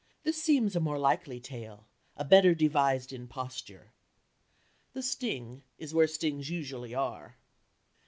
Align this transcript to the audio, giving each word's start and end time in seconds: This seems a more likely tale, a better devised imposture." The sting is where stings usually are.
This 0.23 0.41
seems 0.41 0.75
a 0.75 0.79
more 0.79 0.97
likely 0.97 1.39
tale, 1.39 1.87
a 2.17 2.25
better 2.25 2.55
devised 2.55 3.13
imposture." 3.13 3.93
The 4.93 5.03
sting 5.03 5.61
is 5.77 5.93
where 5.93 6.07
stings 6.07 6.49
usually 6.49 6.95
are. 6.95 7.37